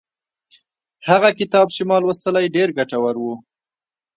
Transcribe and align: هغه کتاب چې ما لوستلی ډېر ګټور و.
هغه 1.09 1.29
کتاب 1.39 1.67
چې 1.75 1.81
ما 1.89 1.97
لوستلی 2.03 2.45
ډېر 2.55 2.69
ګټور 2.77 3.15
و. 3.19 3.25